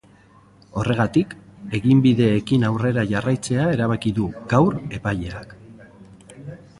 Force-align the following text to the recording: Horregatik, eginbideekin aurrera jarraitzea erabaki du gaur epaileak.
Horregatik, 0.83 1.35
eginbideekin 1.79 2.65
aurrera 2.71 3.05
jarraitzea 3.13 3.67
erabaki 3.77 4.13
du 4.21 4.31
gaur 4.55 4.79
epaileak. 4.99 5.55